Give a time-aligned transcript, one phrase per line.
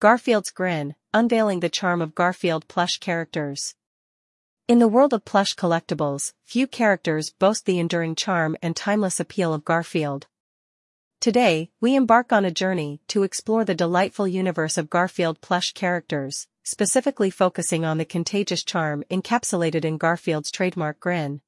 [0.00, 3.74] Garfield's Grin, unveiling the charm of Garfield plush characters.
[4.66, 9.52] In the world of plush collectibles, few characters boast the enduring charm and timeless appeal
[9.52, 10.26] of Garfield.
[11.20, 16.48] Today, we embark on a journey to explore the delightful universe of Garfield plush characters,
[16.62, 21.42] specifically focusing on the contagious charm encapsulated in Garfield's trademark grin.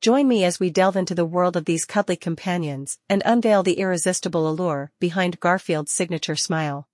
[0.00, 3.78] Join me as we delve into the world of these cuddly companions and unveil the
[3.78, 6.87] irresistible allure behind Garfield's signature smile.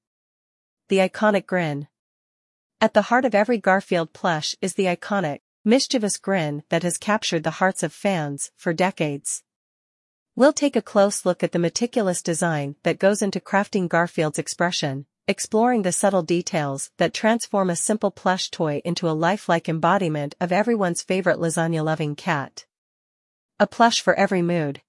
[0.88, 1.88] The iconic grin.
[2.78, 7.42] At the heart of every Garfield plush is the iconic, mischievous grin that has captured
[7.42, 9.42] the hearts of fans for decades.
[10.36, 15.06] We'll take a close look at the meticulous design that goes into crafting Garfield's expression,
[15.26, 20.52] exploring the subtle details that transform a simple plush toy into a lifelike embodiment of
[20.52, 22.66] everyone's favorite lasagna-loving cat.
[23.58, 24.82] A plush for every mood.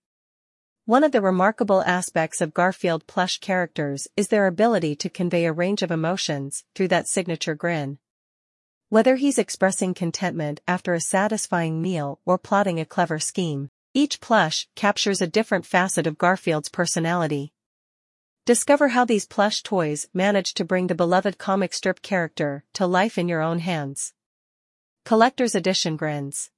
[0.88, 5.52] One of the remarkable aspects of Garfield plush characters is their ability to convey a
[5.52, 7.98] range of emotions through that signature grin.
[8.90, 14.68] Whether he's expressing contentment after a satisfying meal or plotting a clever scheme, each plush
[14.76, 17.52] captures a different facet of Garfield's personality.
[18.46, 23.18] Discover how these plush toys manage to bring the beloved comic strip character to life
[23.18, 24.14] in your own hands.
[25.04, 26.52] Collector's Edition Grins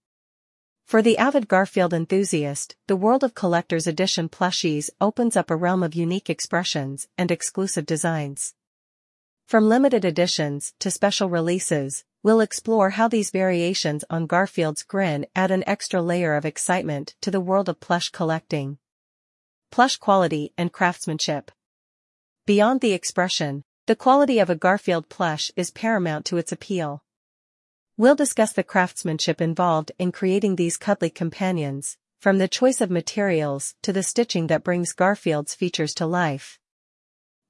[0.87, 5.83] for the avid Garfield enthusiast, the world of collector's edition plushies opens up a realm
[5.83, 8.55] of unique expressions and exclusive designs.
[9.47, 15.51] From limited editions to special releases, we'll explore how these variations on Garfield's grin add
[15.51, 18.77] an extra layer of excitement to the world of plush collecting.
[19.71, 21.51] Plush quality and craftsmanship.
[22.45, 27.03] Beyond the expression, the quality of a Garfield plush is paramount to its appeal.
[27.99, 33.73] We'll discuss the craftsmanship involved in creating these cuddly companions, from the choice of materials
[33.81, 36.59] to the stitching that brings Garfield's features to life.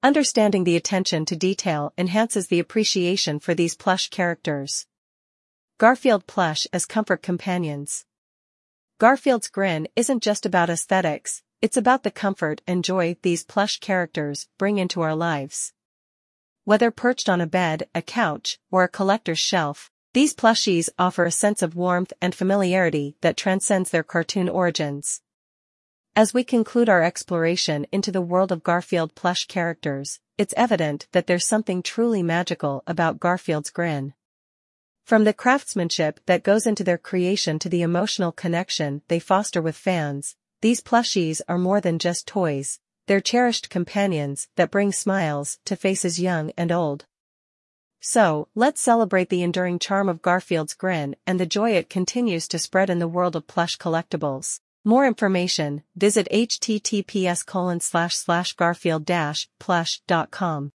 [0.02, 4.86] Understanding the attention to detail enhances the appreciation for these plush characters.
[5.80, 8.06] Garfield plush as comfort companions.
[9.00, 14.48] Garfield's grin isn't just about aesthetics, it's about the comfort and joy these plush characters
[14.58, 15.74] bring into our lives.
[16.64, 21.32] Whether perched on a bed, a couch, or a collector's shelf, these plushies offer a
[21.32, 25.22] sense of warmth and familiarity that transcends their cartoon origins.
[26.16, 31.28] As we conclude our exploration into the world of Garfield plush characters, it's evident that
[31.28, 34.16] there's something truly magical about Garfield's grin.
[35.06, 39.76] From the craftsmanship that goes into their creation to the emotional connection they foster with
[39.76, 45.76] fans, these plushies are more than just toys, they're cherished companions that bring smiles to
[45.76, 47.06] faces young and old.
[48.00, 52.60] So, let's celebrate the enduring charm of Garfield's grin and the joy it continues to
[52.60, 54.60] spread in the world of plush collectibles.
[54.86, 60.72] More information, visit https slash garfield-plush.com.